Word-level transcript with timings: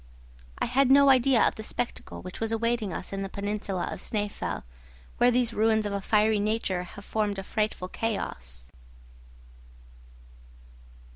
I 0.57 0.65
had 0.65 0.89
no 0.89 1.09
idea 1.09 1.43
of 1.47 1.53
the 1.53 1.61
spectacle 1.61 2.23
which 2.23 2.39
was 2.39 2.51
awaiting 2.51 2.91
us 2.91 3.13
in 3.13 3.21
the 3.21 3.29
peninsula 3.29 3.87
of 3.91 3.99
Snæfell, 3.99 4.63
where 5.17 5.29
these 5.29 5.53
ruins 5.53 5.85
of 5.85 5.93
a 5.93 6.01
fiery 6.01 6.39
nature 6.39 6.81
have 6.81 7.05
formed 7.05 7.37
a 7.37 7.43
frightful 7.43 7.87
chaos. 7.87 8.71